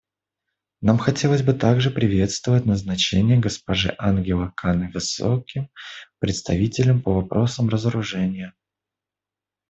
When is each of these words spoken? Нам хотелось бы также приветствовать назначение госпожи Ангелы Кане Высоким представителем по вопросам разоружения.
Нам 0.81 0.97
хотелось 0.97 1.43
бы 1.43 1.53
также 1.53 1.91
приветствовать 1.91 2.65
назначение 2.65 3.37
госпожи 3.37 3.93
Ангелы 3.99 4.51
Кане 4.57 4.89
Высоким 4.91 5.69
представителем 6.19 7.03
по 7.03 7.13
вопросам 7.13 7.69
разоружения. 7.69 8.55